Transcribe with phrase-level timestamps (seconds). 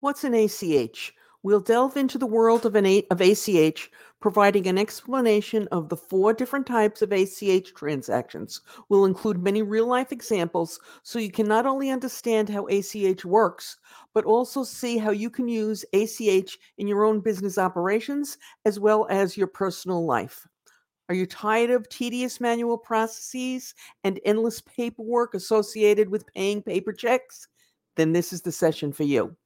[0.00, 1.12] What's an ACH?
[1.42, 5.96] We'll delve into the world of, an A- of ACH, providing an explanation of the
[5.96, 8.60] four different types of ACH transactions.
[8.88, 13.76] We'll include many real life examples so you can not only understand how ACH works,
[14.14, 19.04] but also see how you can use ACH in your own business operations as well
[19.10, 20.46] as your personal life.
[21.08, 23.74] Are you tired of tedious manual processes
[24.04, 27.48] and endless paperwork associated with paying paper checks?
[27.96, 29.36] Then this is the session for you.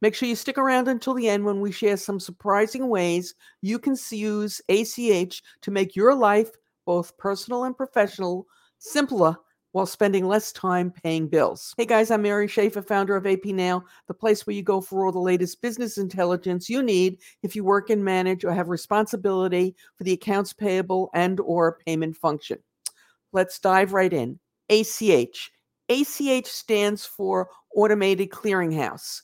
[0.00, 3.78] Make sure you stick around until the end when we share some surprising ways you
[3.78, 6.50] can use ACH to make your life,
[6.86, 8.46] both personal and professional,
[8.78, 9.36] simpler
[9.72, 11.74] while spending less time paying bills.
[11.76, 15.06] Hey guys, I'm Mary Schaeffer, founder of AP Now, the place where you go for
[15.06, 19.74] all the latest business intelligence you need if you work and manage or have responsibility
[19.96, 22.58] for the accounts payable and or payment function.
[23.32, 24.38] Let's dive right in.
[24.68, 25.50] ACH.
[25.88, 29.22] ACH stands for Automated Clearinghouse.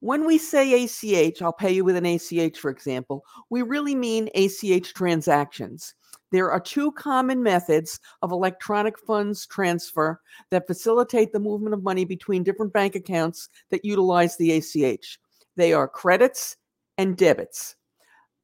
[0.00, 4.28] When we say ACH, I'll pay you with an ACH, for example, we really mean
[4.34, 5.94] ACH transactions.
[6.30, 12.04] There are two common methods of electronic funds transfer that facilitate the movement of money
[12.04, 15.18] between different bank accounts that utilize the ACH.
[15.56, 16.56] They are credits
[16.96, 17.74] and debits.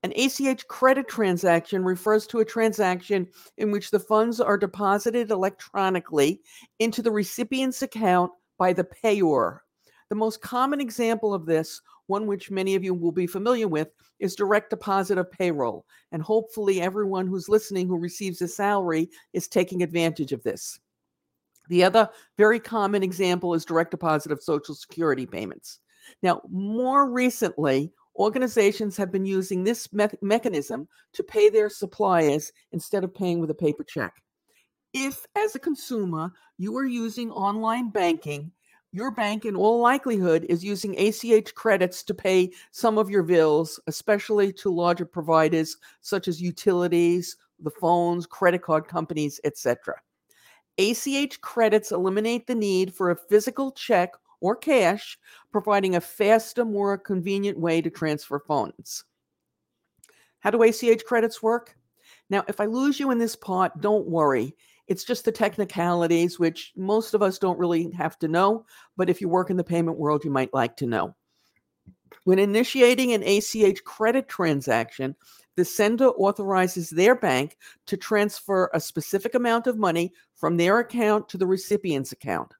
[0.02, 6.40] An ACH credit transaction refers to a transaction in which the funds are deposited electronically
[6.78, 9.60] into the recipient's account by the payor.
[10.14, 13.88] The most common example of this one which many of you will be familiar with
[14.20, 15.86] is direct deposit of payroll.
[16.12, 20.78] And hopefully, everyone who's listening who receives a salary is taking advantage of this.
[21.68, 25.80] The other very common example is direct deposit of Social Security payments.
[26.22, 33.02] Now, more recently, organizations have been using this me- mechanism to pay their suppliers instead
[33.02, 34.22] of paying with a paper check.
[34.92, 38.52] If, as a consumer, you are using online banking,
[38.94, 43.80] your bank, in all likelihood, is using ACH credits to pay some of your bills,
[43.88, 49.96] especially to larger providers such as utilities, the phones, credit card companies, etc.
[50.78, 55.18] ACH credits eliminate the need for a physical check or cash,
[55.50, 59.04] providing a faster, more convenient way to transfer funds.
[60.38, 61.76] How do ACH credits work?
[62.30, 64.54] Now, if I lose you in this part, don't worry.
[64.86, 68.66] It's just the technicalities, which most of us don't really have to know.
[68.96, 71.14] But if you work in the payment world, you might like to know.
[72.24, 75.14] When initiating an ACH credit transaction,
[75.56, 77.56] the sender authorizes their bank
[77.86, 82.52] to transfer a specific amount of money from their account to the recipient's account.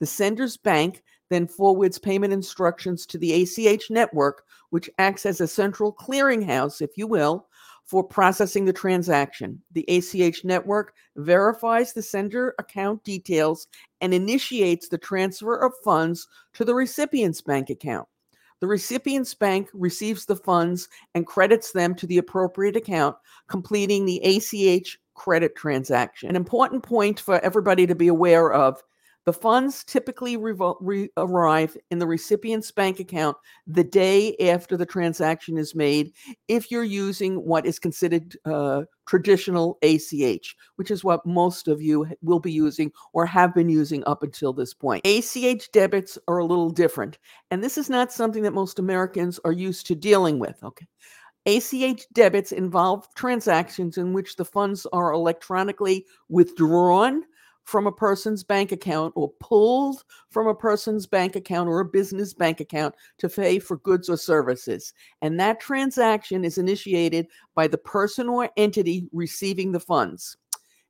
[0.00, 5.46] The sender's bank then forwards payment instructions to the ACH network, which acts as a
[5.46, 7.46] central clearinghouse, if you will,
[7.90, 9.60] for processing the transaction.
[9.72, 13.66] The ACH network verifies the sender account details
[14.00, 18.06] and initiates the transfer of funds to the recipient's bank account.
[18.60, 23.16] The recipient's bank receives the funds and credits them to the appropriate account,
[23.48, 26.28] completing the ACH credit transaction.
[26.28, 28.80] An important point for everybody to be aware of
[29.26, 33.36] the funds typically re- arrive in the recipient's bank account
[33.66, 36.12] the day after the transaction is made,
[36.48, 42.06] if you're using what is considered uh, traditional ACH, which is what most of you
[42.22, 45.06] will be using or have been using up until this point.
[45.06, 47.18] ACH debits are a little different,
[47.50, 50.62] and this is not something that most Americans are used to dealing with.
[50.62, 50.86] Okay.
[51.46, 57.22] ACH debits involve transactions in which the funds are electronically withdrawn
[57.64, 62.34] from a person's bank account or pulled from a person's bank account or a business
[62.34, 64.92] bank account to pay for goods or services.
[65.22, 70.36] And that transaction is initiated by the person or entity receiving the funds.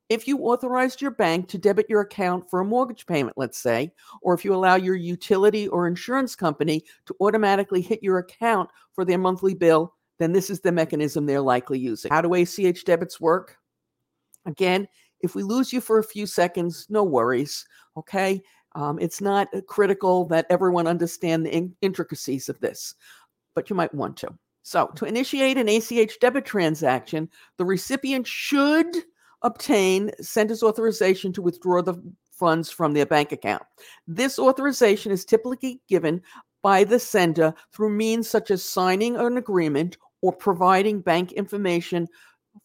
[0.09, 3.93] If you authorized your bank to debit your account for a mortgage payment, let's say,
[4.23, 9.05] or if you allow your utility or insurance company to automatically hit your account for
[9.05, 12.11] their monthly bill, then this is the mechanism they're likely using.
[12.11, 13.57] How do ACH debits work?
[14.47, 14.89] Again,
[15.21, 17.67] if we lose you for a few seconds, no worries.
[17.97, 18.43] Okay.
[18.75, 22.95] Um, it's not uh, critical that everyone understand the in- intricacies of this,
[23.55, 24.33] but you might want to.
[24.63, 28.95] So, to initiate an ACH debit transaction, the recipient should
[29.43, 32.01] obtain sender's authorization to withdraw the
[32.31, 33.63] funds from their bank account.
[34.07, 36.23] This authorization is typically given
[36.63, 42.07] by the sender through means such as signing an agreement or providing bank information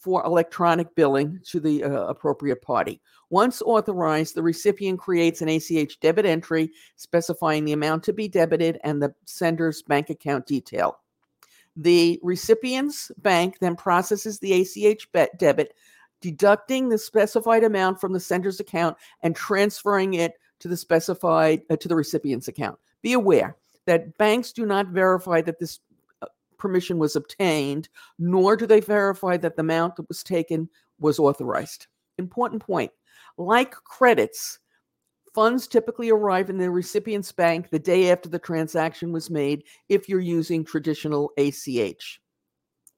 [0.06, 3.02] for electronic billing to the uh, appropriate party.
[3.32, 8.80] Once authorized, the recipient creates an ACH debit entry specifying the amount to be debited
[8.84, 11.00] and the sender's bank account detail.
[11.76, 15.10] The recipient's bank then processes the ACH
[15.40, 15.74] debit,
[16.22, 21.78] deducting the specified amount from the sender's account and transferring it to the specified uh,
[21.78, 22.78] to the recipient's account.
[23.02, 25.80] Be aware, that banks do not verify that this
[26.58, 30.70] permission was obtained, nor do they verify that the amount that was taken
[31.00, 31.88] was authorized.
[32.18, 32.92] Important point.
[33.38, 34.60] Like credits,
[35.34, 40.08] funds typically arrive in the recipient's bank the day after the transaction was made if
[40.08, 42.22] you're using traditional ACH.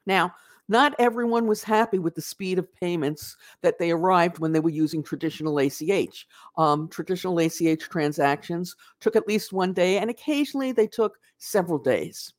[0.06, 0.34] Now,
[0.70, 4.70] not everyone was happy with the speed of payments that they arrived when they were
[4.70, 6.28] using traditional ACH.
[6.58, 12.34] Um, traditional ACH transactions took at least one day, and occasionally they took several days.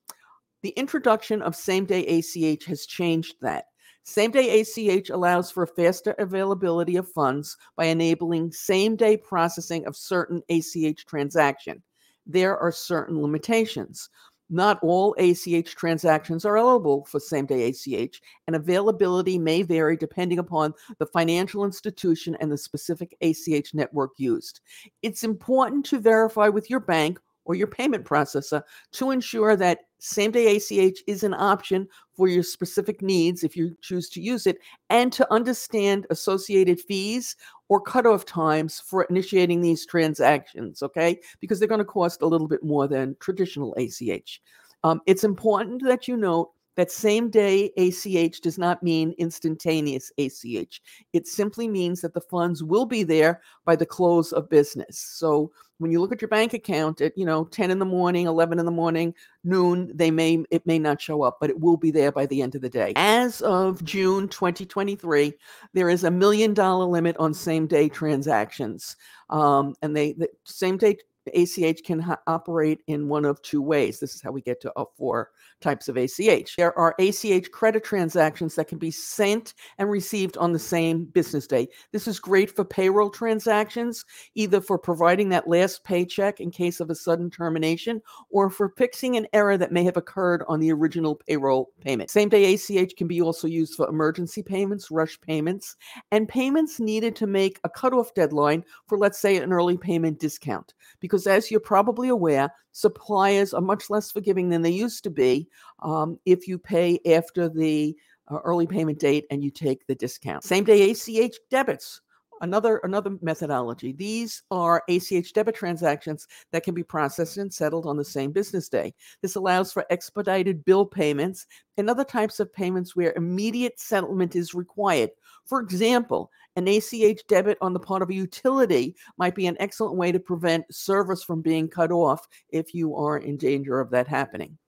[0.62, 3.66] The introduction of same day ACH has changed that.
[4.02, 9.96] Same day ACH allows for faster availability of funds by enabling same day processing of
[9.96, 11.82] certain ACH transaction.
[12.26, 14.08] There are certain limitations.
[14.50, 20.38] Not all ACH transactions are eligible for same day ACH, and availability may vary depending
[20.38, 24.61] upon the financial institution and the specific ACH network used.
[25.02, 28.62] It's important to verify with your bank or your payment processor
[28.93, 33.77] to ensure that same day ACH is an option for your specific needs if you
[33.81, 34.59] choose to use it,
[34.91, 37.37] and to understand associated fees
[37.69, 41.19] or cutoff times for initiating these transactions, okay?
[41.41, 44.41] Because they're going to cost a little bit more than traditional ACH.
[44.85, 50.80] Um, it's important that you note that same day ACH does not mean instantaneous ACH.
[51.12, 54.96] It simply means that the funds will be there by the close of business.
[54.96, 58.26] So when you look at your bank account at, you know, 10 in the morning,
[58.26, 61.76] 11 in the morning, noon, they may it may not show up, but it will
[61.76, 62.92] be there by the end of the day.
[62.94, 65.34] As of June 2023,
[65.75, 68.94] there is a million dollar limit on same day transactions.
[69.30, 70.98] Um, and they the same day
[71.34, 74.00] ACH can ha- operate in one of two ways.
[74.00, 75.30] This is how we get to uh, four
[75.60, 76.56] types of ACH.
[76.56, 81.46] There are ACH credit transactions that can be sent and received on the same business
[81.46, 81.69] day.
[81.92, 84.04] This is great for payroll transactions,
[84.34, 89.16] either for providing that last paycheck in case of a sudden termination or for fixing
[89.16, 92.10] an error that may have occurred on the original payroll payment.
[92.10, 95.76] Same day ACH can be also used for emergency payments, rush payments,
[96.12, 100.75] and payments needed to make a cutoff deadline for, let's say, an early payment discount.
[101.00, 105.49] Because as you're probably aware, suppliers are much less forgiving than they used to be
[105.81, 107.97] um, if you pay after the
[108.31, 110.44] uh, early payment date and you take the discount.
[110.44, 112.00] Same day ACH debits.
[112.40, 113.93] Another another methodology.
[113.93, 118.69] These are ACH debit transactions that can be processed and settled on the same business
[118.69, 118.94] day.
[119.23, 121.46] This allows for expedited bill payments
[121.76, 125.11] and other types of payments where immediate settlement is required.
[125.46, 129.96] For example, an ACH debit on the part of a utility might be an excellent
[129.96, 134.08] way to prevent service from being cut off if you are in danger of that
[134.08, 134.58] happening.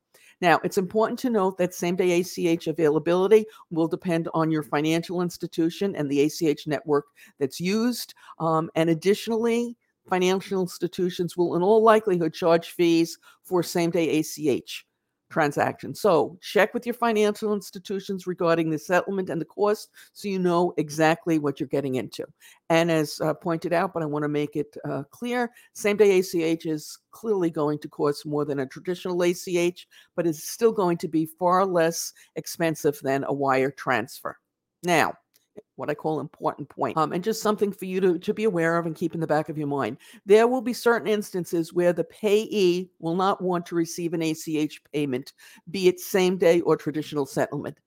[0.40, 5.20] Now, it's important to note that same day ACH availability will depend on your financial
[5.22, 7.06] institution and the ACH network
[7.38, 8.14] that's used.
[8.38, 9.76] Um, and additionally,
[10.08, 14.87] financial institutions will, in all likelihood, charge fees for same day ACH
[15.31, 15.94] transaction.
[15.94, 20.75] So check with your financial institutions regarding the settlement and the cost so you know
[20.77, 22.27] exactly what you're getting into.
[22.69, 26.19] And as uh, pointed out, but I want to make it uh, clear same day
[26.19, 29.87] ACH is clearly going to cost more than a traditional ACH,
[30.17, 34.37] but it's still going to be far less expensive than a wire transfer.
[34.82, 35.15] Now,
[35.76, 38.78] what I call important point, um, and just something for you to, to be aware
[38.78, 39.98] of and keep in the back of your mind.
[40.26, 44.80] There will be certain instances where the payee will not want to receive an ACH
[44.92, 45.32] payment,
[45.70, 47.79] be it same day or traditional settlement.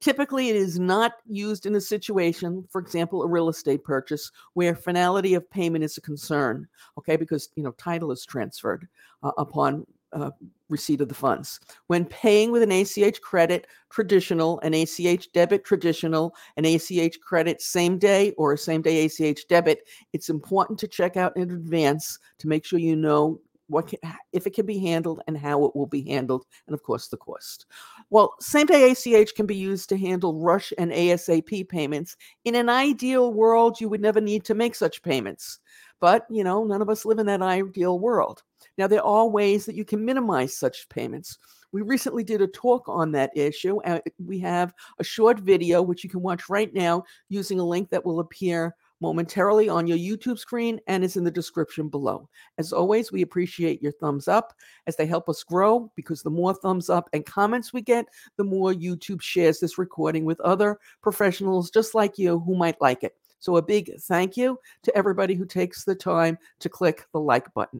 [0.00, 4.74] Typically, it is not used in a situation, for example, a real estate purchase, where
[4.74, 6.68] finality of payment is a concern.
[6.98, 8.86] Okay, because you know title is transferred
[9.22, 10.30] uh, upon uh,
[10.68, 11.60] receipt of the funds.
[11.86, 17.98] When paying with an ACH credit, traditional, an ACH debit, traditional, an ACH credit, same
[17.98, 22.48] day, or a same day ACH debit, it's important to check out in advance to
[22.48, 23.98] make sure you know what can,
[24.32, 27.16] if it can be handled and how it will be handled, and of course the
[27.16, 27.66] cost.
[28.10, 32.16] Well, same day ACH can be used to handle rush and ASAP payments.
[32.44, 35.58] In an ideal world, you would never need to make such payments.
[36.00, 38.42] But, you know, none of us live in that ideal world.
[38.78, 41.38] Now, there are ways that you can minimize such payments.
[41.72, 46.04] We recently did a talk on that issue, and we have a short video which
[46.04, 50.38] you can watch right now using a link that will appear momentarily on your YouTube
[50.38, 52.28] screen and is in the description below.
[52.58, 54.54] As always, we appreciate your thumbs up
[54.86, 58.06] as they help us grow because the more thumbs up and comments we get,
[58.36, 63.02] the more YouTube shares this recording with other professionals just like you who might like
[63.02, 63.16] it.
[63.38, 67.52] So, a big thank you to everybody who takes the time to click the like
[67.52, 67.74] button.